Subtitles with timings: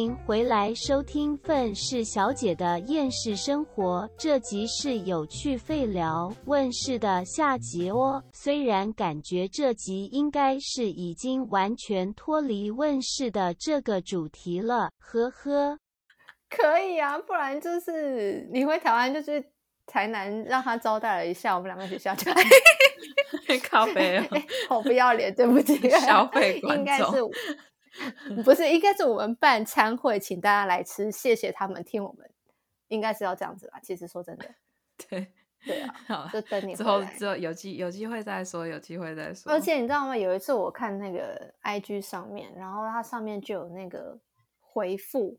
[0.00, 8.22] 迎回来收听愤世小姐的厌世生活，这集是有趣废聊问世的下集哦。
[8.32, 15.78] 虽然感觉这集应该是已经完全脱离问世的这个主题了，呵呵。
[16.48, 19.44] 可以啊，不然就是你回台湾就去
[19.86, 22.32] 台南让他招待了一下我们两个学校，就
[23.62, 24.24] 咖啡哦，
[24.68, 27.04] 好不要脸，对不起，消费观众 应该是
[28.44, 32.30] 不是应该是我们办餐会，请大家来吃，谢谢他们听我们，
[32.88, 33.80] 应该是要这样子吧？
[33.82, 34.46] 其实说真的，
[35.08, 35.32] 对
[35.64, 39.52] 对啊，好，就等你之后之后有机有机会再说，有机会再说。
[39.52, 40.16] 而且你知道吗？
[40.16, 44.18] 有一次我看那个 IG 上面，然后它上面就有那个
[44.60, 45.38] 回复，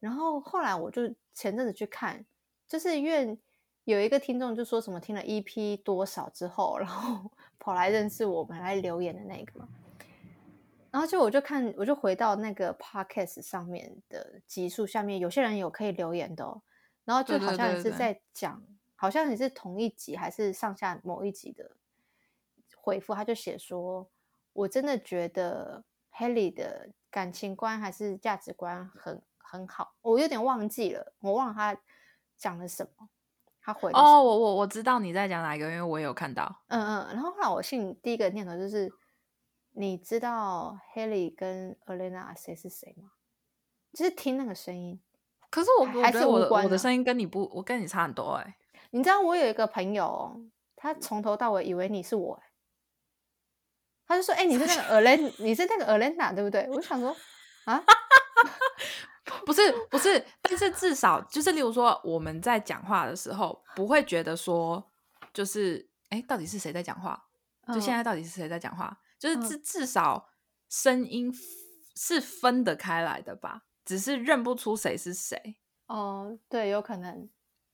[0.00, 1.02] 然后后来我就
[1.32, 2.24] 前阵子去看，
[2.68, 3.38] 就是因为
[3.84, 9.68] 有一个听众就说什么听了 EP 多少之后，然后 跑来认识我们来留言的那个嘛，
[10.94, 16.62] 然后就我就看我就回到那个 Podcast 上面的集数下面，有些人有可以留言的、哦，
[17.04, 18.62] 然后就好像也是对对在讲，
[18.94, 21.72] 好像也是同一集还是上下某一集的
[22.76, 24.08] 回复，他就写说
[24.54, 31.76] ：“我真的觉得 Haley 的感情观还是价值观很很好。”我有点忘记了，我忘了他
[32.36, 33.08] 讲了什么。
[33.60, 36.62] 他回哦，我我我知道你在讲哪一个，因为我有看到。
[36.68, 38.92] 嗯嗯，然后后来我心里第一个念头就是，
[39.76, 43.10] 你知道 Haley 跟 Elena 谁是谁吗？
[43.92, 45.00] 就是听那个声音，
[45.50, 48.56] 可是我我还是我的啊我的声音跟你不，我跟你差很多哎、
[48.90, 50.40] 你知道我有一个朋友哦，
[50.76, 52.42] 他从头到尾以为你是我欸，
[54.06, 57.14] 他就说：“哎、你是那个 Elena，你是那个 Elena 对不对？”我就想说
[57.64, 57.82] 啊，
[59.46, 64.90] 不是不是，但是至少就是，例如说我们在讲话的时候，不会觉得说
[65.32, 67.24] 就是哎，诶到底是谁在讲话？
[67.68, 68.98] 就现嗯在到底是谁在讲话？
[69.24, 70.28] 就是嗯至至少
[70.68, 71.32] 声音
[71.96, 75.56] 是分得开来的吧，只是认不出谁是谁。
[75.86, 77.30] 哦，对，有可能，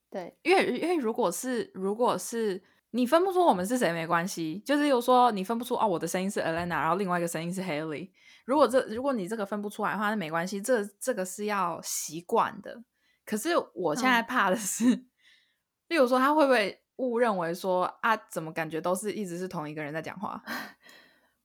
[0.09, 2.63] 对，因为因为如果是如果是
[2.93, 8.11] 你分不出我们是谁没关系，就是有说你分不出哦，我的声音是 Elena，然后另外一个声音是 Haley。
[8.45, 12.85] 如果这如果你这个分不出来的话，那没关系，这这个是要习惯的。
[13.27, 14.85] 可是我现在嗯怕的是，
[15.89, 20.41] 例如说他会不会误认为说啊，怎么感觉都是一直是同一个人在讲话？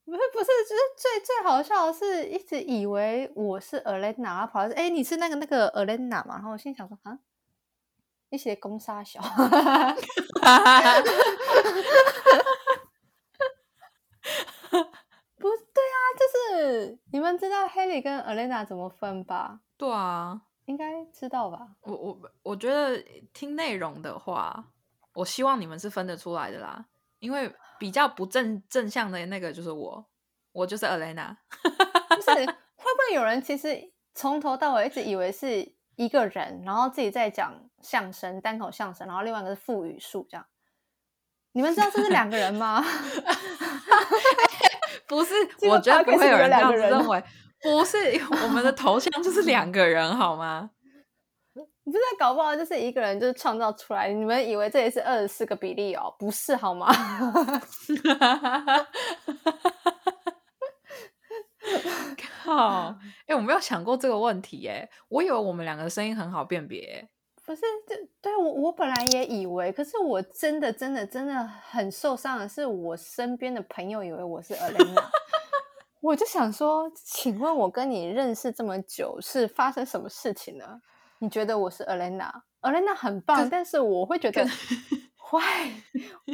[0.05, 7.17] 不是不是，就是最最好笑的是，一直以为我是 Elena，然后跑来说：“哎、你是那个那个 Elena 嘛？”然后我心想说：“啊，
[8.29, 9.19] 一些攻杀小。”
[15.37, 19.59] 不对啊，就是你们知道 Haley 跟 Elena 怎么分吧？
[19.77, 21.75] 对啊，应该知道吧？
[21.81, 24.71] 我我我觉得听内容的话，
[25.13, 26.85] 我希望你们是分得出来的啦，
[27.25, 30.05] 因为比较不正正向的那个就是我，
[30.51, 31.35] 我就是 Elena。
[32.07, 40.45] 不是， 会不会有人其实从头到尾一直以为是一个人，然后自己在讲相声，单口相声，然后另外一个是副语数这样？
[41.53, 42.85] 你们知道这是两个人吗？
[45.07, 45.33] 不是，
[45.67, 47.23] 我觉得不会有人这样子认为。
[47.61, 47.97] 不是，
[48.43, 50.69] 我们的头像就是两个人，好吗？
[51.85, 54.11] 不是，搞不好就是一个人就是创造出来。
[54.11, 56.13] 你们以为这也是二十四个比例哦？
[56.17, 56.87] 不是好吗？
[62.43, 62.95] 靠！
[63.27, 67.07] 哎、我没有想过这个问题，哎，我以为我们两个声音很好辨别欸。
[67.45, 75.03] 不是，这对我我本来也以为，可是我真的真的真的很受伤的是，我身边的朋友以为我是 Elena，
[76.01, 80.81] 我就想说，请问我跟你认识这么久，是发生什么事情呢？
[81.19, 84.43] 你觉得我是 Elena？Elena 很棒，但是我会觉得
[85.31, 85.71] ，Why？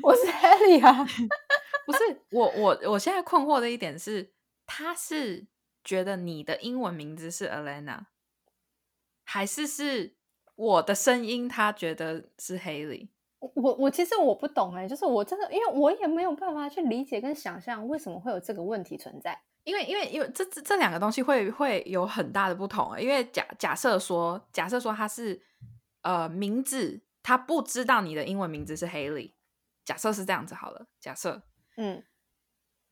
[0.01, 1.05] 我是 Haley 啊。
[1.85, 1.99] 不是
[2.31, 4.31] 我，我我现在困惑的一点是，
[4.65, 5.47] 他是
[5.83, 8.05] 觉得你的英文名字是 Elena，
[9.23, 10.15] 还是是
[10.55, 13.09] 我的声音他觉得是 Haley？
[13.39, 19.41] 我我其实我不懂哎、就是我真的，因为我也没有办法去理解跟想象为什么会有这个问题存在。
[19.63, 25.41] 因为因为因为这这这两个东西会会有很大的不同，因为假假设说假设说他是
[26.01, 29.33] 呃名字，他不知道你的英文名字是 Haley，
[29.85, 31.43] 假设是这样子好了，假设
[31.77, 32.03] 嗯，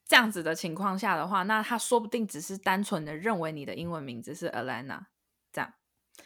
[0.06, 5.06] 这样子的情况下的话，那他说不定只是单纯的认为你的英文名字是 Alana
[5.52, 5.74] 这样。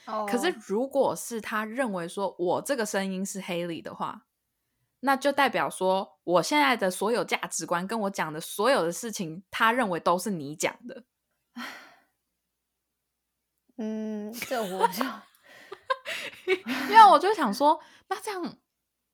[0.06, 4.25] 哦可是如果是他认为说我这个声音是 Haley 的话，
[5.05, 11.03] 那就代表说我现在的所有价值观跟我讲的所有的事情，他认为都是你讲的。
[13.77, 15.03] 嗯，这我就
[16.89, 18.57] 因为我就想说，那这样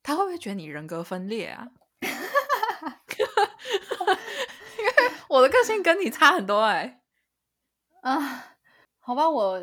[0.04, 1.68] 他会不会觉得你人格分裂啊？
[4.78, 4.92] 因为
[5.28, 7.02] 我的个性跟你差很多哎、
[8.04, 8.58] 啊，
[9.00, 9.60] 好吧，我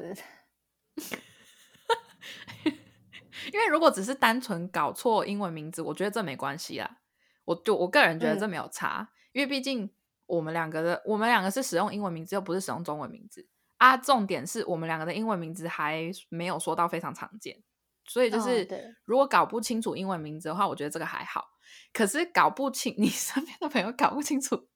[3.53, 6.99] 因为如果只是单纯搞错英文名字，我觉得这没关系啦。
[7.45, 9.91] 我就我个人觉得这嗯没有差，因为毕竟
[10.27, 13.47] 我们两个的我们两个是使用英文名字，又不是使用中文名字
[13.79, 13.97] 啊。
[13.97, 17.63] 重点是我们两个的英文名字还没有说到非常常见，
[18.05, 21.45] 所以就哦是、对如果搞不清楚英文名字的话，我觉得这个还好。
[21.93, 24.69] 可是搞不清你身边的朋友搞不清楚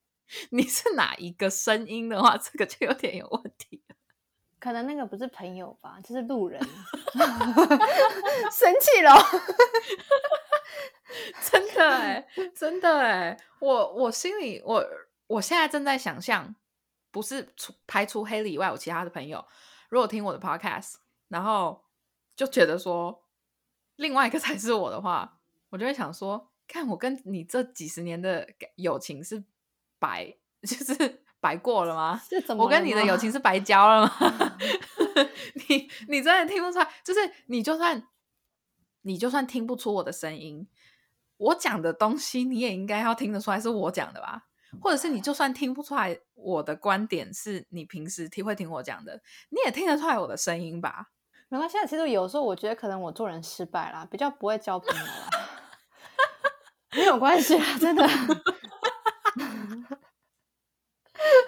[0.51, 3.97] 你是哪一个声音的话，这个就有点有问题了。
[4.61, 6.61] 可能那个不是朋友吧，就是路人，
[8.51, 9.15] 生气了。
[11.51, 14.87] 真的哎、真的哎、我我心里我
[15.27, 16.55] 我现在正在想象，
[17.11, 19.45] 不是除排除黑里以外，我其他的朋友
[19.89, 20.95] 如果听我的 podcast，
[21.29, 21.85] 然后
[22.37, 23.27] 就觉得说
[23.97, 25.41] 另外一个才是我的话，
[25.71, 28.47] 我就会想说，看我跟你这几十年的
[28.77, 29.43] 友情是
[29.99, 32.21] 白， 就是白过了吗？
[32.29, 32.65] 是怎么？
[32.65, 34.13] 我跟你的友情是白交了吗？
[35.69, 38.03] 你你真的听不出来，就是你就算
[39.03, 40.69] 你就算听不出我的声音，
[41.37, 44.45] 我讲的东西你也应该要听得出来是我讲的吧？
[44.81, 51.09] 或者是你就算听不出来我的观点是你平时听会听我讲的，你也听得出来我的声音吧？
[51.49, 55.29] 没关系啊，其实有时候我觉得可能我做人失败啦，比较不会交朋友啦，
[56.95, 58.07] 没有关系啊，真的。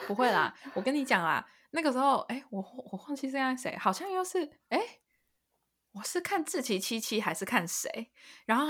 [0.07, 4.81] 不会啦，我跟你讲啦，那个时候，哎，我我忘记是看谁，好像又是，哎，
[5.93, 8.11] 我是看志奇七七还是看谁？
[8.45, 8.67] 然后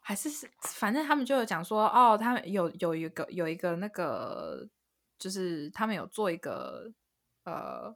[0.00, 4.68] 还是是，反正他们就有讲说，哦，他们有有一个有一个那个，
[5.18, 6.92] 就是他们有做一个
[7.44, 7.94] 呃，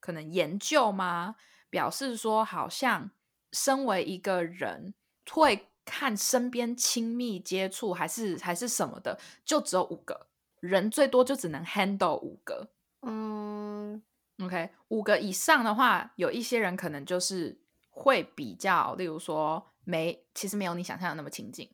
[0.00, 1.36] 可能研究吗？
[1.68, 3.10] 表示说，好像
[3.52, 4.94] 身为一个人
[5.30, 10.28] 会看身边亲密接触还是还是什么的，就只有五个
[10.60, 12.68] 人，最多就只能 handle 五个。
[13.02, 14.02] 嗯
[14.42, 17.60] ，OK，五个以上的话，有一些人可能就是
[17.90, 21.70] 会比较，例如说没，其实没有你想象的那么亲近，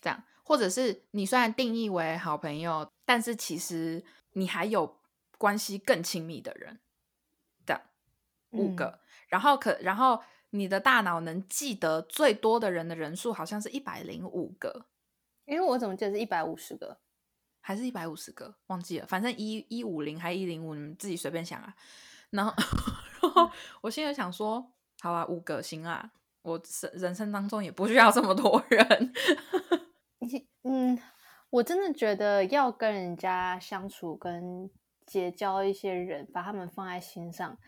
[0.00, 4.02] 这样，或者是你虽然定义为好朋友，但是其实
[4.32, 4.98] 你还有
[5.38, 6.80] 关系更亲密的人，
[7.64, 7.82] 这样
[8.50, 8.98] 五嗯个，
[9.28, 10.20] 然后可然后
[10.50, 14.86] 你的大脑能记得最多的人的人数好像是一百零五个，
[15.44, 16.98] 因为我怎么记得是一百五十个？
[17.62, 21.74] 还是一百五十个，忘记了，反正一一五零还一零五，你们自己随便想啊。
[22.28, 22.52] 然后，
[23.22, 23.50] 然后
[23.80, 26.10] 我现在想说，好啊，五个行啊，
[26.42, 29.12] 我生人生当中也不需要这么多人。
[30.64, 30.98] 嗯，
[31.50, 34.70] 我真的觉得要跟人家相处、跟
[35.06, 37.58] 结交一些人，把他们放在心上，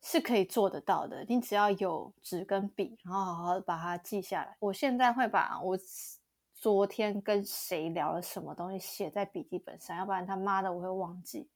[0.00, 1.24] 是可以做得到的。
[1.28, 4.56] 你只要有纸跟笔，然后好好把它记下来。
[4.60, 5.78] 我现在会把我
[6.64, 11.46] 昨天跟谁聊了什么东西写在笔记本上，要不然他妈的我会忘记。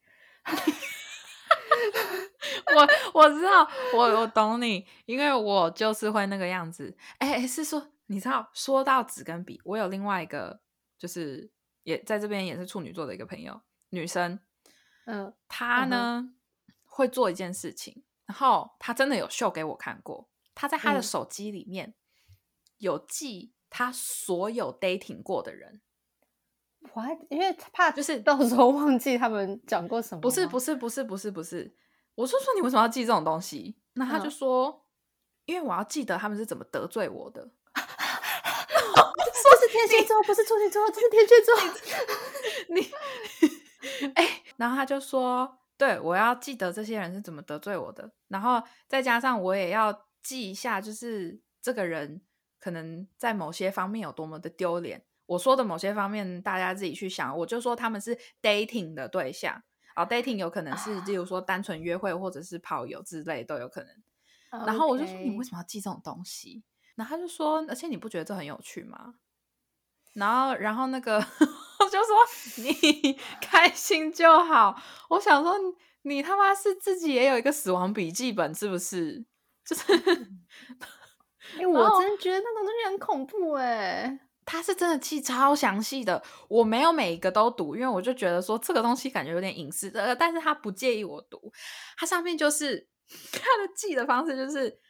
[2.77, 2.87] 我
[3.19, 6.95] 我知道，我我懂你，因为我就是会那个样子。
[7.21, 10.61] 哎哎，是说你知道，说到纸跟笔，我有另外一个，
[10.99, 11.51] 就是
[11.85, 14.39] 也在这边也是处女座的一个朋友，女生，
[15.07, 16.35] 嗯，她呢、
[16.85, 21.95] 会做一件事情，然后她真的有秀给我看过，她在她的嗯手机里面
[22.77, 25.81] 有记她所有 dating 过的人，
[26.93, 30.21] 我还因为怕就是到时候忘记他们讲过什么。
[30.21, 31.75] 不是不是不是不是不是，
[32.15, 33.77] 我就说你为什么要记这种东西？
[33.95, 34.87] 那他就嗯说，
[35.45, 37.51] 因为我要记得他们是怎么得罪我的。
[39.41, 41.55] 说是天蝎座，不是处女座，这是天蝎座。
[42.75, 42.91] 你，
[44.15, 52.21] 哎、然后他就说，对我要记得这些人是怎么得罪我的，然后再加上我也要记一下，就是这个人
[52.59, 55.05] 可能在某些方面有多么的丢脸。
[55.27, 57.37] 我说的某些方面，大家自己去想。
[57.39, 59.63] 我就说他们是 dating 的对象，
[59.95, 64.65] 啊，dating 有可能是，例如说单纯约会或者是跑友之类都有可能。
[64.65, 66.63] 然后我就说你为什么要记这种东西？
[66.95, 69.17] 然后他就说，而且你不觉得这很有趣吗？
[70.15, 71.19] 然后，然后那个
[71.81, 74.81] 我就说你 开心就好。
[75.11, 79.27] 我想说你你他妈是自己也有一个死亡笔记本是不是？
[79.65, 79.85] 就是
[81.57, 91.53] 因为我真的觉得那种东西很恐怖哎、他是真的记超详细的，我没有每一个都读，因为我就觉得说这个东西感觉有点隐私呃，但是他不介意我读，
[91.97, 92.89] 他上面就是
[93.33, 94.81] 他的记的方式就是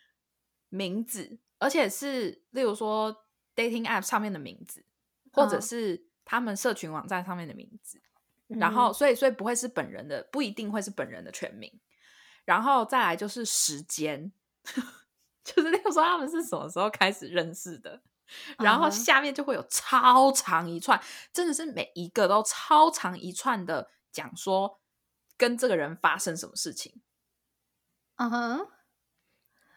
[0.68, 3.14] 名字，而且是例如说
[3.54, 4.84] dating app 上面的名字，
[5.32, 5.62] 或者嗯。
[5.62, 7.98] 是他们社群网站上面的名字，
[8.48, 11.72] 嗯然后所以所以不会是本人的，不一定会是本人的全名，
[12.44, 14.30] 然后再来就是时间，
[15.45, 18.02] 就是那个时候他们是什么时候开始认识的。
[18.59, 21.00] 然后下面就会有超长一串，
[21.33, 24.83] 真的是每一个都超长一串的讲说
[25.38, 27.00] 跟这个人发生什么事情，
[28.16, 28.68] 嗯哼，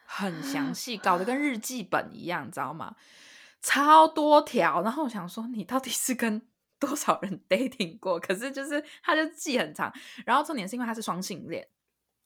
[0.04, 2.94] 很详细，搞得跟日记本一样，你知道吗？
[3.62, 4.82] 超多条。
[4.82, 6.46] 然后我想说，你到底是跟
[6.78, 8.20] 多少人 dating 过？
[8.20, 9.90] 可是就是他就记很长。
[10.26, 11.66] 然后重点是因为他是双性恋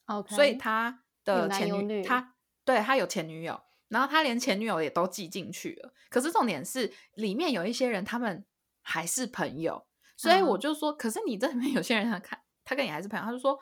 [0.06, 2.34] ，OK，所以他的前女有女他
[2.66, 3.58] 对他有前女友，
[3.88, 5.94] 然后他连前女友也都记进去了。
[6.10, 8.44] 可是重点是里面有一些人他们
[8.82, 9.86] 还是朋友，
[10.18, 13.58] 所以我嗯就说，可是你这里面有些人他看他跟你还是朋友，他就说。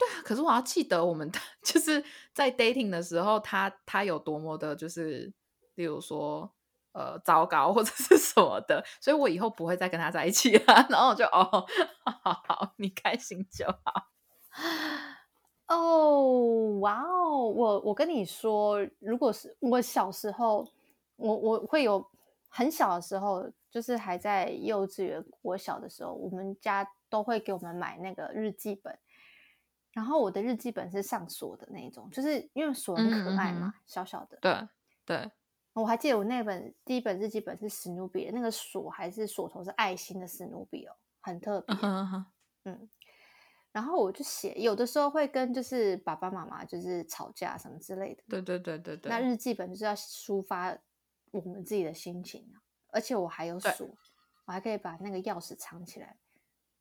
[0.00, 1.28] 对啊，可是我要记得我们
[1.60, 5.32] 就是在 dating 的时候，他他有多么的，就是
[5.74, 6.48] 例如说
[6.92, 10.64] 呃糟糕或者是什么的，所以我以后不会再跟他在一起了。
[10.88, 11.66] 然后我就哦，
[12.22, 14.12] 好好，你开心就好。
[15.68, 17.46] 哦，哇哦！
[17.46, 20.66] 我我跟你说，如果是我小时候，
[21.16, 22.04] 我我会有
[22.48, 28.98] 很小的时候，就是还在幼稚园、国小的时候，我们家都会给我们买那个日记本。
[29.92, 34.38] 然后我的日记本是上锁的那一种，就是因为锁很可爱嘛，嗯嗯小小的。
[34.40, 34.68] 对
[35.04, 35.30] 对，
[35.72, 41.76] 我还记得我那本第一本日记本是史努比的，那个锁还是锁头是爱心的史努比哦，很特别。
[42.64, 42.88] 嗯，
[43.78, 48.24] 然后我就写，有的时候会跟就是爸爸妈妈就是吵架什么之类的。
[48.28, 49.08] 对对对对对。
[49.08, 50.76] 那日记本就是要抒发
[51.30, 52.58] 我们自己的心情啊，
[52.88, 53.86] 而且我还有对锁，
[54.46, 56.16] 我还可以把那个钥匙藏起来。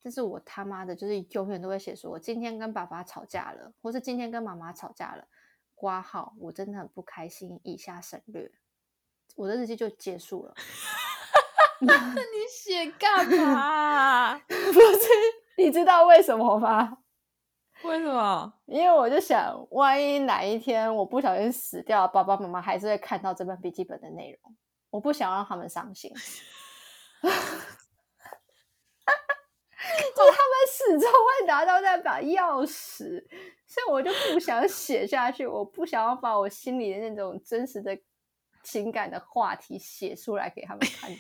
[0.01, 5.27] 这是我他妈的，就是永远都会写说，我今天跟爸爸吵架了，或是今天跟妈妈吵架了，
[5.75, 8.51] 挂号，我真的很不开心，以下省略。
[9.35, 10.55] 我的日记就结束了。
[11.79, 14.39] 那你写干嘛？
[14.49, 15.07] 不是，
[15.57, 16.99] 你知道为什么吗？
[17.83, 18.53] 为什么？
[18.65, 24.55] 因为我就想，万一哪一天我不小心死掉，爸爸妈妈还是会看到这本笔记本的内容，
[24.89, 26.11] 我不想让他们伤心。
[30.15, 33.23] 就是他们始终会拿到那把钥匙，
[33.67, 37.95] 所以我就不想写下去，我不想要把我心里的那种真实的
[38.63, 41.11] 情感的话题写出来给他们看，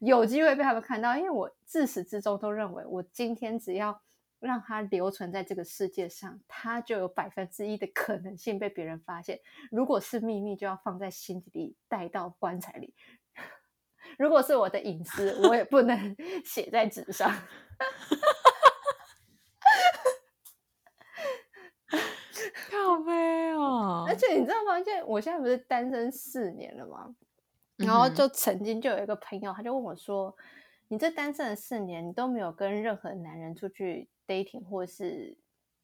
[0.00, 4.00] 有机会被他们看到，因为我自始至终都认为，我今天只要
[4.40, 9.40] 让它留存在这个世界上，它就有百分之一的可能性被别人发现。
[9.70, 12.94] 如果是秘密，就要放在心底里，带到棺材里。
[14.18, 17.32] 如果是我的隐私，我也不能 写在纸上。
[22.70, 24.82] 靠背哦而且你知道吗？
[24.82, 27.14] 现在我现在不是单身四年了吗？
[27.76, 30.34] 然后就曾经就有一个朋友，他就问我说
[30.88, 35.36] ：“你这单身了四年，你都没有跟任何男人出去 dating 或是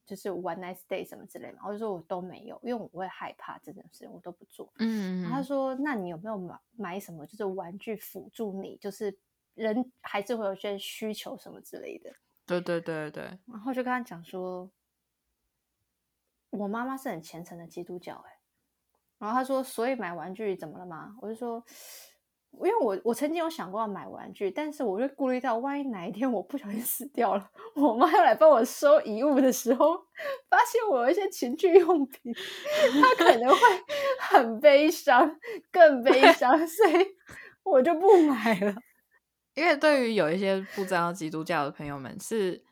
[0.05, 4.71] 就是 one night stay 什么之类嘛？”我就说我都没有，因为我会害怕这件事情，我都不做。
[4.77, 8.77] 嗯，然后他说：“那你有没有买买什么就是玩具辅助你？
[8.77, 9.17] 就是
[9.55, 12.13] 人还是会有些需求什么之类的。”
[12.45, 14.69] 对对对对，然后就跟他讲说，
[16.49, 18.38] 我妈妈是很虔诚的基督教、欸，
[19.19, 21.13] 然后他说，所以买玩具怎么了嘛？
[21.21, 21.63] 我就说，
[22.53, 29.97] 因为我我曾经有想过要买玩具，但是我就顾虑到，万一哪一天我不小心死掉了，我妈要来帮我收遗物的时候，
[30.49, 32.33] 发现我有一些情趣用品，
[33.01, 33.57] 她可能会
[34.19, 35.37] 很悲伤，
[35.71, 37.05] 更悲 伤，所以
[37.63, 38.73] 我就不买了。
[39.55, 42.63] 因为对于有一些不知道基督教的朋友们，是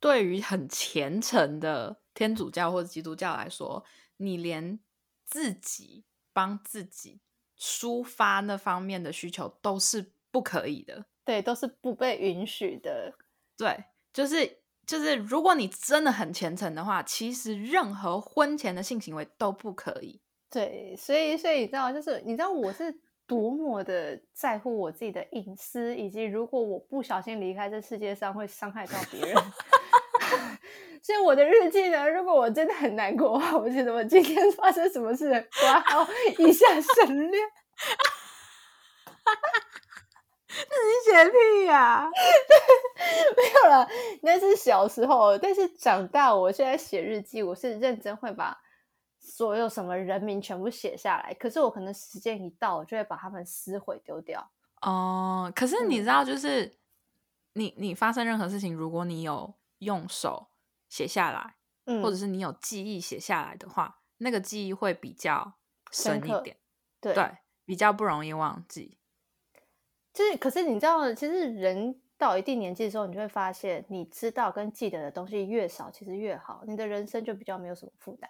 [0.00, 3.84] 对于很虔诚的天主教或者基督教来说，
[4.16, 4.80] 你连
[5.30, 7.20] 自己帮自己
[7.56, 11.06] 抒发那方面的需求都是不可以的。
[11.24, 13.14] 对，都是不被允许的。
[13.56, 20.20] 对，就是就是，如果你真的很虔诚的话，其实任何婚前的性行为都不可以。
[20.50, 22.92] 对，所以所以你知道，就是你知道我是
[23.26, 29.36] 多么的在乎我自己的隐私，以及如果我不小心离开这世界上会伤害到别人。
[31.02, 36.06] 所以我的日记呢，如果我真的很难过的话，我觉得我今天发生什么事，挂号
[36.38, 37.40] 以下省略。
[40.52, 42.10] 那你写屁呀、
[43.36, 43.88] 没有了，
[44.22, 48.58] 那是小时候，但是长大，我现在写日记，我是认真会把
[49.18, 51.32] 所有什么人名全部写下来。
[51.34, 54.50] 可是我可能时间一到，我就会把他们撕毁丢掉。
[54.82, 56.70] 哦，可是你嗯知道，就是、
[57.54, 60.48] 你你发生任何事情，如果你有用手
[60.90, 61.54] 写下来，
[61.86, 65.54] 嗯，或者是你有记忆写下来的话，那个记忆会比较
[65.90, 66.58] 深一点，
[67.00, 68.98] 对对，比较不容易忘记。
[70.12, 78.28] 就是，可是你知道，其实人到一定年纪的时候，你就会发现，你知道跟记得的东西越少，其实越好，你的人生就比较没有什么负担。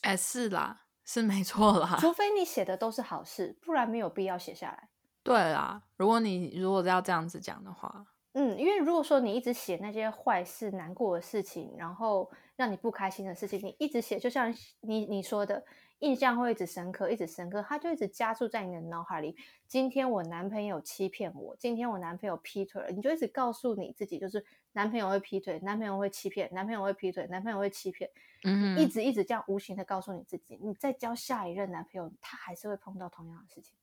[0.00, 4.88] 哎，是啦，是没错啦，除非你写的都是好事，不然没有必要写下来。
[5.22, 5.82] 对啦。
[5.96, 15.64] 如果你如果要这样子讲的话，嗯，因为如果说你一直写那些坏事、难过的事情，然后让你不开心的事情，你一直写，就像你你说的，
[16.00, 19.34] 印象会一直深刻，一直深刻，它就一直加注在你的脑海里。
[19.66, 28.08] 今天我男朋友欺骗我，今天我男朋友劈腿了，你就一直告诉你自己，就是男朋友会劈腿，男朋友会欺骗，男朋友会劈腿，男朋友会欺骗，
[28.44, 33.74] 嗯哼，一直一直这样无形的告诉你自己，你再交下一任男朋友，他还是会碰到同样的事情。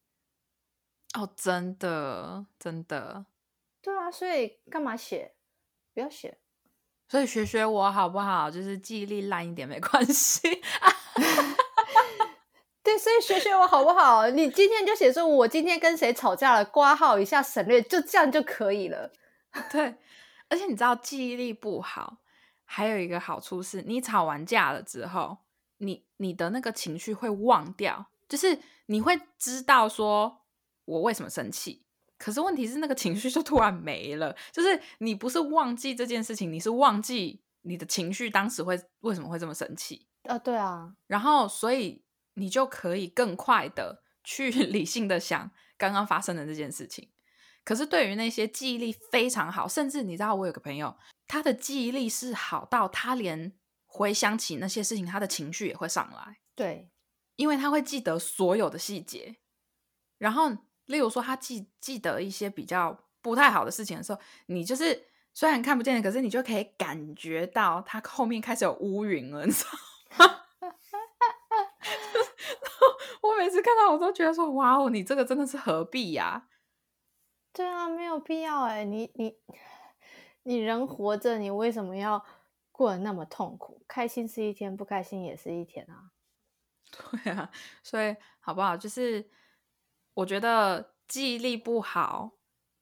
[1.18, 3.26] 哦，真的真的，
[3.86, 5.36] 对啊，所以干嘛写？
[5.94, 6.40] 不要写。
[7.08, 8.50] 所以学学我好不好？
[8.50, 10.42] 就是记忆力烂一点没关系。
[12.82, 14.28] 对，所以学学我好不好？
[14.32, 19.12] 你今天就写说我今天跟谁吵架了，挂号一下省略，就这样就可以了。
[19.72, 19.94] 对，
[20.50, 22.18] 而且你知道记忆力不好，
[22.64, 25.38] 还有一个好处是，你吵完架了之后，
[25.78, 30.42] 你你的那个情绪会忘掉，就是你会知道说
[30.86, 31.85] 我为什么生气，
[32.18, 42.04] 可是问题是那个情绪就突然没了，就是你不是忘记这件事情，你是忘记你的情绪当时会为什么会这么生气，啊，对啊，然后所以
[42.36, 47.10] 你就可以更快的去 理性的想刚刚发生的这件事情。
[47.64, 50.96] 可是对于那些记忆力非常好，甚至你知道，我有个朋友，
[51.28, 53.54] 他的记忆力是好到他连
[53.88, 56.92] 回想起那些事情，他的情绪也会上来，对，
[57.36, 59.38] 因为他会记得所有的细节。
[60.20, 70.42] 然后，例如说，他记记得一些比较不太好的事情的时候，你就是虽然看不见，可是你就可以感觉到他后面开始有乌云了，你知道吗？
[73.22, 76.48] 我每次看到我都觉得说，哇哦，你这个真的是何必呀、
[77.52, 79.36] 对啊，没有必要哎、你你
[80.44, 82.24] 你人活着，你为什么要
[82.72, 83.84] 过得那么痛苦？
[83.88, 86.12] 开心是一天，不开心也是一天啊。
[87.24, 87.50] 对啊，
[87.82, 88.78] 所以好不好？
[88.78, 89.28] 就是
[90.16, 92.32] 我觉得记忆力不好，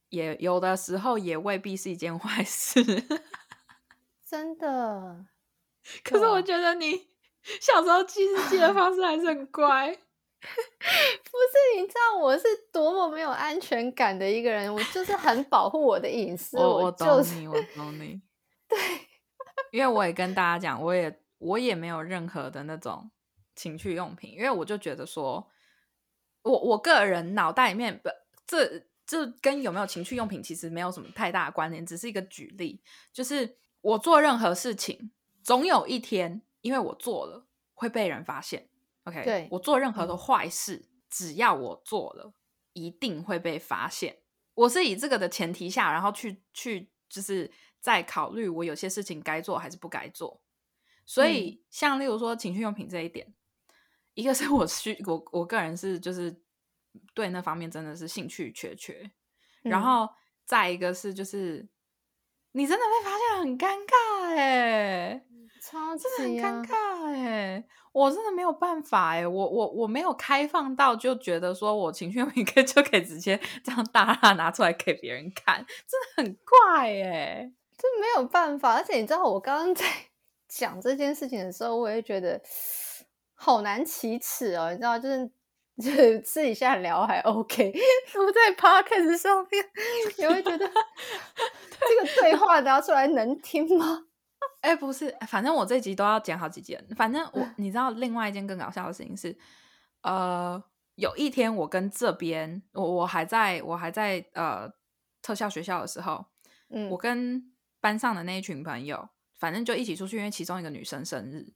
[0.10, 2.82] 也有的时候也未必是一件坏事。
[4.26, 5.26] 真的，
[6.04, 7.08] 可是我觉得你
[7.60, 9.96] 小时候记日记的方式还是很乖。
[10.44, 18.22] 不是你知道我是多么没有安全感的一个人，我就是很保护我的隐私，我我懂你，我懂你。
[18.68, 18.78] 对，
[19.72, 23.10] 因为我也跟大家讲，我也我也没有任何的那种
[23.56, 25.50] 情趣用品，因为我就觉得说，
[26.44, 28.10] 我我个人脑袋里面不
[28.46, 38.70] 这这跟有没有情趣用品其实没有什么太大的关联，只是一个举例，就是我做任何事情，总有一天因为我做了会被人发现。
[39.06, 42.34] OK，对我做任何的嗯坏事，只要我做了，
[42.72, 44.20] 一定会被发现。
[44.54, 50.42] 我是以这个的前提下，然后去去就是在考虑我有些事情该做还是不该做。
[51.06, 53.34] 所以，像例如说情趣用品这一点，
[54.14, 56.36] 一个是我需我我个人是就是
[57.14, 59.12] 对那方面真的是兴趣缺缺，
[59.62, 59.82] 然嗯。
[59.82, 60.10] 后
[60.46, 61.66] 再一个是就是
[62.52, 65.24] 你真的被发现很尴尬哎、
[65.62, 78.74] 超真的很尴，尬哎、我真的没有办法哎、我我我没有开放到就觉得说我情绪敏感就可以直接这样大大拿出来给别人看，真的很怪哎、这没有办法。
[78.74, 79.86] 而且你知道，我刚刚在
[80.50, 82.40] 讲这件事情的时候，我也觉得
[83.44, 84.72] 好难启齿哦。
[84.72, 85.30] 你知道，就是
[85.82, 87.74] 就是私底下聊还 OK，
[88.16, 89.66] 我在 podcast 上面，
[90.18, 94.06] 你会觉得 这个对话拿出来能听吗？
[94.62, 96.82] 哎、不是，反正我这集都要讲好几件。
[96.96, 99.36] 反正我，你知道，另外一件更搞笑的事情是，
[100.04, 100.62] 呃，
[100.96, 104.70] 有一天我跟这边，我我还在我还在呃
[105.22, 106.26] 特效学校的时候，
[106.70, 107.52] 嗯我跟
[107.82, 111.54] 班上的那一群朋友，反正就一起出去，因为其中一个女生生日，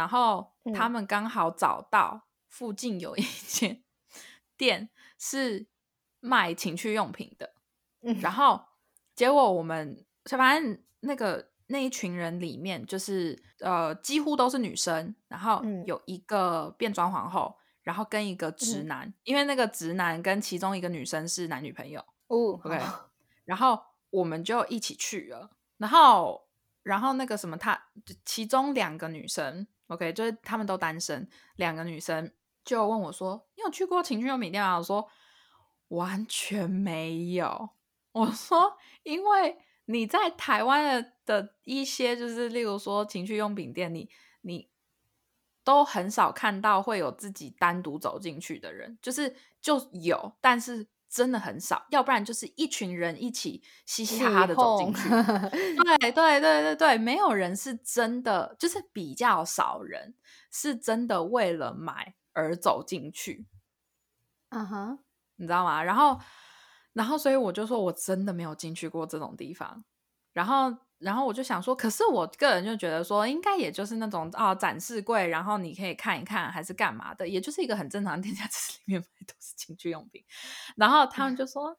[0.00, 0.92] 然后他嗯。
[0.92, 3.82] 们刚好找到附近有一间
[4.56, 5.66] 店是
[6.20, 7.52] 卖情趣用品的，
[8.00, 8.18] 嗯。
[8.20, 8.64] 然后
[9.14, 15.84] 结果我们反正那个那一群人里面，就是呃几乎都是女生，然后嗯。
[15.84, 18.86] 有一个变装皇后，然后跟一个直嗯。
[18.86, 22.80] 男，因为那个直男跟其中一个女生是男女朋友哦，OK，
[23.44, 26.48] 然后我们就一起去了，然后
[26.82, 27.88] 然后那个什么他，
[28.24, 32.32] 其中两个女生，OK，就是他们都单身，两个女生
[32.64, 35.06] 就问我说：“你有去过情趣用品店吗？”我说
[35.88, 37.70] ：“完全没有。”
[38.12, 44.08] 我说：“因为你在台湾的的一些，就是例如说情趣用品店，你
[44.40, 44.70] 你
[45.62, 55.08] 都很少看到会有自己单独走进去的人，就是就有，但是真的很少，要不然就是一群人一起嘻嘻哈哈的走进去。
[55.50, 60.14] 对对对对对，没有人是真的，就是比较少人
[60.52, 63.46] 是真的为了买而走进去，
[64.50, 64.98] 嗯哼，
[65.34, 65.82] 你知道吗？
[65.82, 66.20] 然后，
[66.92, 69.84] 然后，所以我就说我真的没有进去过这种地方。
[70.32, 80.22] 然后然后我就想说，可是我个人就觉得说，应该也就是那种哦展示柜，然后你可以看一看，还是干嘛的，也就是一个很正常的店家，只是里面卖都是情趣用品。
[80.76, 81.76] 然后他们就说，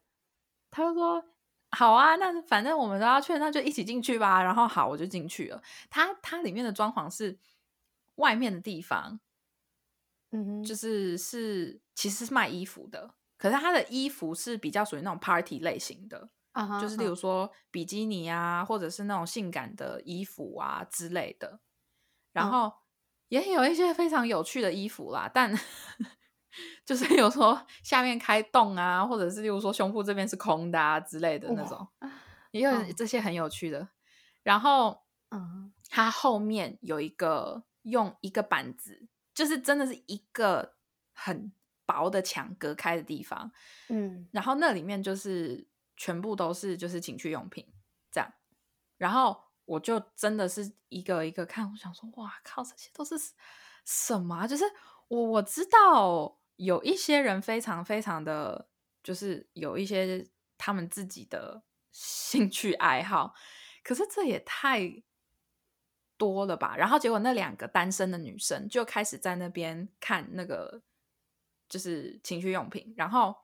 [0.70, 1.24] 他就说
[1.70, 4.42] 好啊，那反正我们都要去，那就一起进去吧。
[4.42, 5.62] 然后好，我就进去了。
[5.88, 7.38] 它它里面的装潢是
[8.16, 9.20] 外面的地方，
[10.32, 16.28] 嗯哼，就是是其实是卖衣服的，可是它的衣服是比较属于那种 party 类型的。
[16.52, 21.60] 啊哈，就是例如说比基尼啊，或者是那种性感的衣服啊之类的，
[22.32, 22.50] 然嗯。
[22.50, 22.72] 后
[23.28, 25.50] 也有一些非常有趣的衣服啦，但
[26.84, 31.88] 就是有说下面开洞啊，或者是例如说胸部这边是空的啊之类的那种，
[32.52, 32.94] 也有嗯。
[32.94, 33.88] 这些很有趣的。
[34.42, 35.72] 然后嗯。
[35.88, 40.74] 它后面有一个用一个板子，就是真的是一个
[41.14, 41.52] 很
[41.86, 43.50] 薄的墙隔开的地方，
[43.88, 44.28] 嗯。
[44.32, 45.66] 然后那里面就是
[46.02, 47.64] 全部都是就是情趣用品
[48.10, 48.28] 这样，
[48.96, 53.14] 然后我就真的是一个一个看，我想说，哇靠，这些都是
[53.84, 54.44] 什么？
[54.48, 54.64] 就是
[55.06, 58.68] 我我知道有一些人非常非常的，
[59.00, 61.62] 就是有一些他们自己的
[61.92, 63.32] 兴趣爱好，
[63.84, 65.04] 可是这也太
[66.16, 66.76] 多了吧？
[66.76, 70.82] 然后结果那两个单身的女生就开始在那边看那个
[71.68, 73.36] 就是情趣用品，然后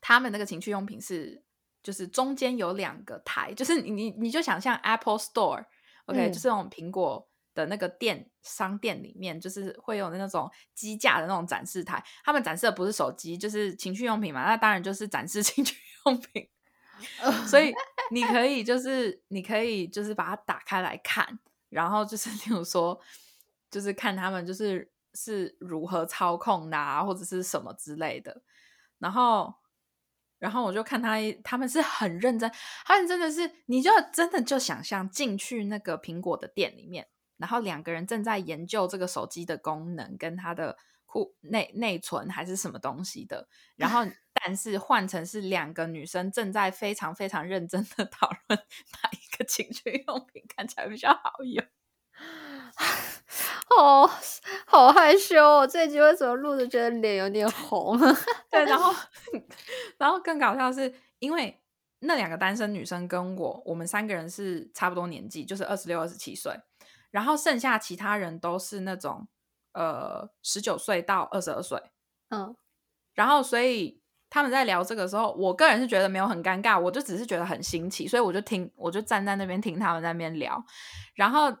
[0.00, 1.42] 他们那个情趣用品是
[1.82, 16.48] 就是中间有两个台，就是你你你就想象 Apple Store，OK，、嗯就是那种苹果的那个店商店里面，就是会有那种机架的那种展示台，他们展示的不是手机，就是情趣用品嘛，那当然就是展示情趣用品。
[17.48, 17.72] 所以
[18.10, 21.38] 你可以就是你可以就是把它打开来看，
[21.70, 23.00] 然后就是 例如说，
[23.70, 28.42] 就是看他们就是是如何操控的啊，或者是什么之类的。
[28.98, 29.54] 然后，
[30.40, 32.50] 然后我就看他他们是很认真，
[32.84, 40.76] 他们真的是，你就真的就想象进去那个苹果的店里面，然后两个人正在研究这个手机的功能跟它的
[41.06, 44.00] 库内内存还是什么东西的，然后
[44.32, 51.64] 但是换成是两个女生正在非常非常认真的 讨论哪一个情趣用品看起来比较好用。
[53.76, 54.10] 哦，
[54.66, 55.66] 好害羞哦！
[55.66, 57.98] 这一集为什么录着觉得脸有点红？
[58.50, 58.92] 对，然后
[59.98, 61.60] 然后更搞笑的是，因为
[62.00, 66.60] 那两个单身女生跟我，我们三个人是差不多年纪，就是二十六、二十七岁，
[67.10, 69.28] 然后剩下其他人都是那种
[69.72, 71.80] 呃十九岁到二十二岁，
[72.30, 72.56] 嗯
[73.14, 80.64] 然后所以他们在聊这个时候，我个人是觉得没有很尴尬，我就只是觉得很新奇，所以我就听，我就站在那边听他们在那边聊，
[81.14, 81.54] 然后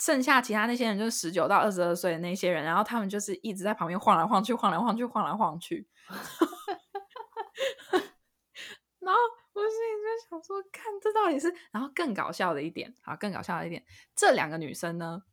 [0.00, 5.86] 剩下其他那些人就是十九到二十二岁的那些人，然后他们就是一直在旁边晃来晃去，晃来晃去，晃来晃去，
[8.98, 9.20] 然后
[9.52, 13.84] 我心里就想说，看这到底是，然后更搞笑的一点，好，更搞笑的一点，
[14.16, 15.24] 这两个女生呢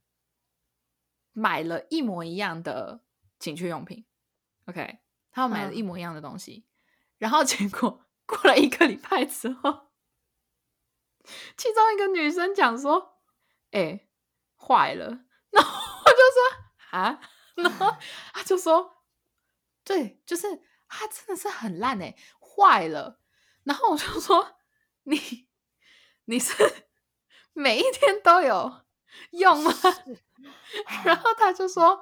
[1.31, 3.01] 买了一模一样的
[3.39, 4.05] 情趣用品
[4.65, 4.99] ，OK。
[5.31, 6.65] 他们买了嗯一模一样的东西，
[7.19, 9.91] 然后结果过了一个礼拜之后，
[11.55, 13.19] 其中一个女生讲说
[13.69, 14.06] ：“哎、
[14.57, 15.19] 坏了。”
[15.51, 15.71] 然后
[16.05, 16.41] 我就说
[16.97, 17.19] ：“啊？”
[17.55, 17.95] 然后
[18.33, 19.03] 他就说
[19.83, 20.47] ：“对，就是
[20.87, 23.19] 他真的是很烂哎、坏了。”
[23.63, 24.57] 然后我就说
[25.03, 25.47] ：“你
[26.25, 26.87] 你是
[27.53, 28.85] 每一天都有
[29.31, 29.71] 用吗？”
[31.03, 32.01] 然后他就说。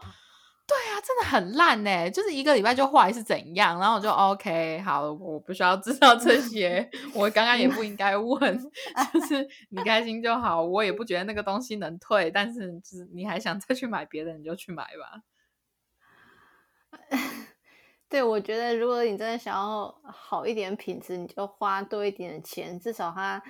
[0.68, 3.80] 对啊，真的很烂呢，就是一个礼拜就坏是怎样？
[3.80, 8.58] 然后我就 OK，好，我不需要知道这些， 我刚刚也不应该问，
[9.14, 15.22] 就是你开心就好，我也不觉得那个东西能退，但是就是你还想再去买别的，你就去买吧。
[18.10, 23.44] 对，我觉得如果你真的想要好一点品质，你就花多一点钱，至少它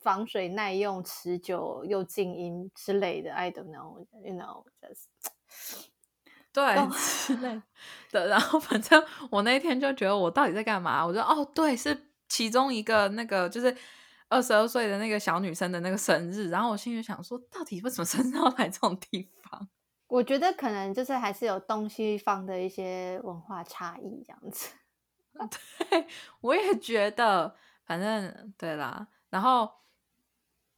[0.00, 3.32] 防水耐用、持久又静音之类的。
[3.32, 5.06] I don't know，you know，just
[6.56, 7.60] 对哦之类
[8.10, 11.04] 的， 然后反正我那一天就觉得我到底在干嘛？
[11.04, 13.76] 我说哦，对，是其中一个那个就是
[14.30, 19.68] 二十二岁的那个小女生的那个生日，然后我心里就想说，到底为什么生日要来这种地方？
[20.08, 24.70] 我觉得可能就是还是有东西方的一些文化差异这样子。
[25.90, 26.06] 对，
[26.40, 29.08] 我也觉得，反正对啦。
[29.28, 29.70] 然后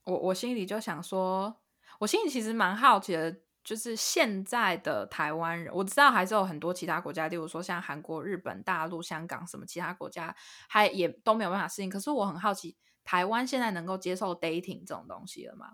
[0.03, 1.55] 我我心里就想说，
[2.01, 10.35] 我心里其实蛮好奇的，就是现在的台湾人，我知道还是有很多其他国家，例如说像韩国、日本、大陆、香港什么其他国家，
[10.69, 11.91] 还也都没有办法适应。
[11.91, 15.73] 可是我很好奇，台湾现在能够接受 dating 这种东西了吗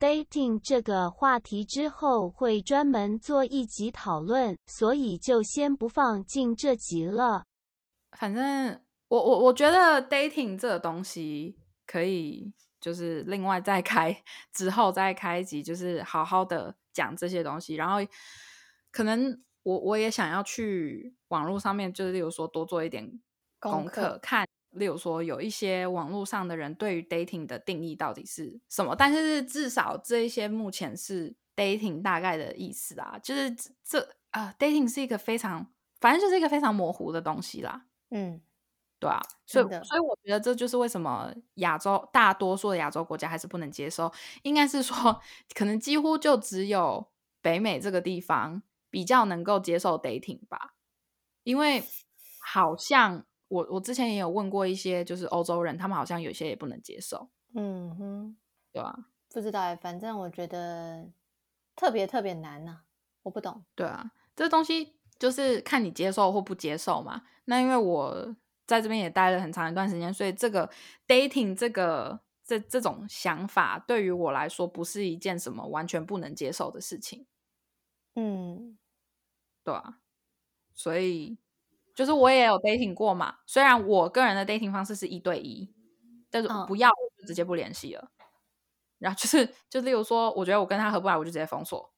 [0.00, 7.44] ？dating 这个话题之后会专门做一集讨论，所以就先不放进这集了。
[8.16, 11.56] 反正我我我觉得 dating 这个东西
[11.86, 12.52] 可以
[12.88, 14.16] 就是另外再开
[14.50, 17.74] 之后再开一集，就是好好的讲这些东西。
[17.74, 17.98] 然后
[18.90, 23.20] 可能我我也想要去网络上面，就是例如说多做一点
[23.60, 28.96] 功课，看例如说有一些网络上的人对于 dating 的定义到底是什么。
[28.96, 35.70] 但是至少这一些目前是 dating 大概的意思啊，就是这啊 dating 是一个非常
[36.00, 37.84] 反正就是一个非常模糊的东西啦。
[38.08, 38.40] 嗯。
[39.00, 45.20] 对啊，所以所以我觉得这就是为什么亚洲大多数的亚洲国家还是不能接受，应该是说
[45.54, 47.08] 可能几乎就只有
[47.40, 50.74] 北美这个地方比较能够接受 dating 吧，
[51.44, 51.84] 因为
[52.40, 58.36] 好像我我之前也有问过一些就是欧洲人，他们好像有些也不能接受，嗯哼，
[58.72, 58.92] 对啊？
[59.32, 61.08] 不知道哎，反正我觉得
[61.76, 62.80] 特别特别难呐，
[63.22, 63.64] 我不懂。
[63.76, 67.22] 对啊，这东西就是看你接受或不接受嘛。
[67.44, 68.34] 那因为我。
[68.68, 70.68] 在这边也待了很长一段时间，所以这个
[71.06, 77.26] dating 这个这这种想法对于我来说不是一件什么完全不能接受的事情。
[78.14, 78.76] 嗯，
[79.64, 80.00] 对啊，
[80.74, 81.38] 所以
[81.94, 83.38] 就是我也有 dating 过嘛。
[83.46, 85.72] 虽然我个人的 dating 方式是一对一，
[86.30, 88.10] 但是不要我就直接不联系了。
[88.98, 91.90] 然后就是就例如说，我觉得我跟他合不来，我就直接封锁，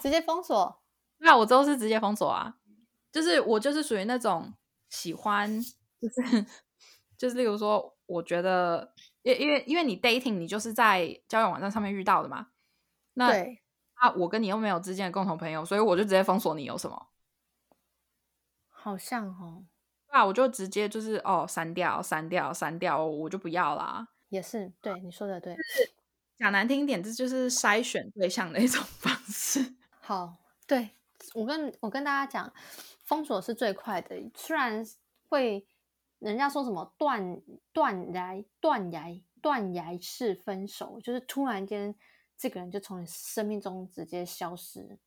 [0.00, 0.80] 直接封锁。
[1.18, 2.56] 那我都是直接封锁啊。
[3.12, 4.54] 就是我就是属于那种。
[4.90, 5.60] 喜欢
[6.00, 6.46] 就 是
[7.18, 12.48] 就是，例如说，我觉得，因因为因为你 dating，你就是在交友网站上面遇到的嘛。
[13.14, 13.30] 那
[13.94, 16.64] 啊，我跟你又没有之间的共同朋友，所以我就直接封锁你。
[16.64, 17.08] 有什么？
[18.68, 19.64] 好像哦，
[20.08, 24.08] 对啊，我就直接就是哦，删掉，删掉，删掉，我就不要啦。
[24.28, 25.56] 也是，对你说的对。
[26.38, 29.76] 讲难听一点，这就是筛选对象的一种方式。
[30.00, 30.90] 好，对
[31.34, 32.52] 我跟我跟大家讲。
[33.06, 34.84] 封锁是最快的，虽然
[35.28, 35.66] 会
[36.18, 37.40] 人家说什么断
[37.72, 41.94] 断崖断崖断崖式分手，就是突然间
[42.36, 44.98] 这个人就从你生命中直接消失。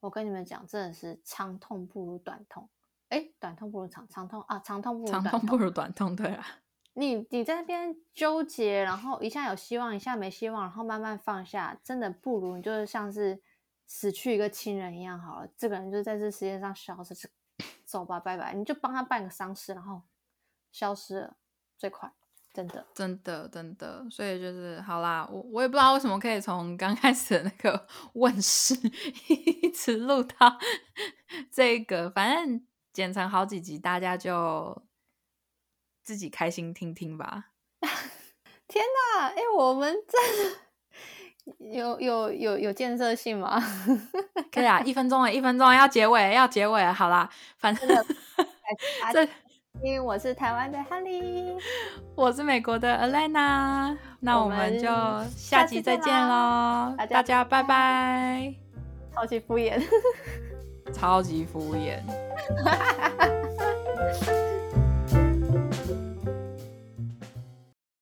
[0.00, 2.68] 我跟你们讲，真的是长痛不如短痛。
[3.08, 6.46] 哎，短痛不如长长痛啊，长痛不如长痛不如短痛，对啊。
[6.92, 13.40] 你你在那边纠结，然后一下有希望，一下没希望，然后慢慢放下，真的不如你就是像是
[13.86, 15.48] 死去一个亲人一样好了。
[15.56, 17.30] 这个人就在这世界上消失。
[17.88, 18.52] 走吧，拜拜！
[18.52, 20.02] 你就帮他办个丧事，然后
[20.70, 21.36] 消失了，
[21.78, 22.12] 最快，
[22.52, 24.06] 真的，真的，真的。
[24.10, 28.74] 所以就是好啦，我我也不知道为什么可以从刚开始的那个 问世
[29.28, 30.58] 一直录到
[31.50, 34.86] 这个，反正剪成好几集，大家就
[36.04, 37.52] 自己开心听听吧。
[38.68, 38.84] 天
[39.16, 40.67] 哪，哎，我们这。
[41.58, 43.62] 有有有有建设性吗？
[44.52, 47.88] 可以啊，一分钟了，一分钟要结尾，要结尾，好啦，反正
[49.12, 49.26] 这
[49.82, 51.56] 因为我是台湾的 Holly，
[52.16, 54.88] 我是美国的 Alana，那我们就
[55.36, 58.52] 下期再见喽，大家拜拜。
[59.14, 59.80] 超级敷衍，
[60.92, 62.00] 超级敷衍。